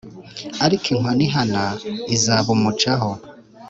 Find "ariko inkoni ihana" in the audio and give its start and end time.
0.65-1.63